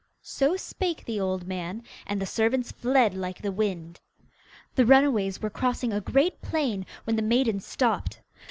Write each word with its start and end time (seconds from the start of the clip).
So 0.23 0.55
spake 0.57 1.05
the 1.05 1.19
old 1.19 1.45
man, 1.47 1.83
and 2.07 2.19
the 2.19 2.25
servants 2.25 2.71
fled 2.71 3.13
like 3.13 3.43
the 3.43 3.51
wind. 3.51 3.99
The 4.73 4.83
runaways 4.83 5.43
were 5.43 5.51
crossing 5.51 5.93
a 5.93 6.01
great 6.01 6.41
plain, 6.41 6.87
when 7.03 7.17
the 7.17 7.21
maiden 7.21 7.59
stopped. 7.59 8.19